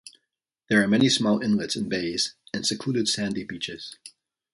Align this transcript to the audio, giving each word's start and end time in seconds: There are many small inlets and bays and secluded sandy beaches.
There 0.67 0.81
are 0.81 0.87
many 0.87 1.09
small 1.09 1.43
inlets 1.43 1.75
and 1.75 1.87
bays 1.87 2.33
and 2.55 2.65
secluded 2.65 3.07
sandy 3.07 3.43
beaches. 3.43 3.97